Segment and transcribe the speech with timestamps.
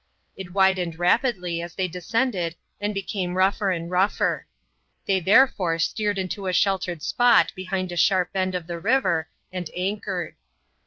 [0.35, 4.47] It widened rapidly as they descended and became rougher and rougher.
[5.05, 9.69] They therefore steered into a sheltered spot behind a sharp bend of the river and
[9.75, 10.33] anchored.